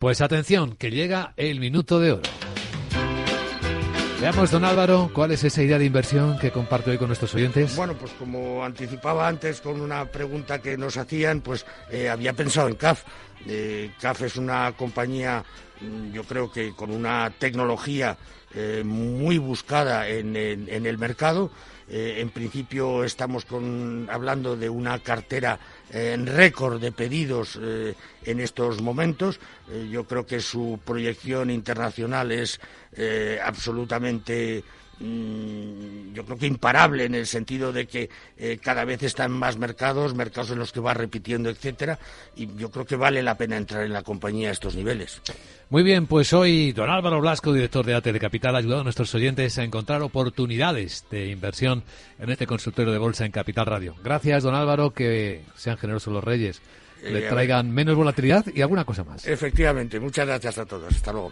[0.00, 2.22] Pues atención, que llega el minuto de oro.
[4.18, 7.76] Veamos, don Álvaro, cuál es esa idea de inversión que comparte hoy con nuestros oyentes.
[7.76, 12.68] Bueno, pues como anticipaba antes con una pregunta que nos hacían, pues eh, había pensado
[12.68, 13.02] en CAF.
[13.46, 15.44] Eh, CAF es una compañía,
[15.82, 18.16] mm, yo creo que con una tecnología
[18.54, 21.50] eh, muy buscada en, el mercado.
[21.92, 23.44] En principio estamos
[24.08, 25.58] hablando de una cartera
[25.92, 27.94] en récord de pedidos eh,
[28.24, 29.40] en estos momentos.
[29.90, 32.60] yo creo que su proyección internacional es
[33.44, 34.64] absolutamente
[35.00, 35.89] Mm,
[36.20, 40.14] yo creo que imparable en el sentido de que eh, cada vez están más mercados,
[40.14, 41.98] mercados en los que va repitiendo, etcétera,
[42.36, 45.22] y yo creo que vale la pena entrar en la compañía a estos niveles.
[45.70, 48.84] Muy bien, pues hoy don Álvaro Blasco, director de AT de Capital, ha ayudado a
[48.84, 51.84] nuestros oyentes a encontrar oportunidades de inversión
[52.18, 53.94] en este consultorio de bolsa en Capital Radio.
[54.04, 56.60] Gracias, don Álvaro, que sean generosos los reyes,
[57.02, 59.26] le eh, traigan menos volatilidad y alguna cosa más.
[59.26, 60.94] Efectivamente, muchas gracias a todos.
[60.94, 61.30] Hasta luego.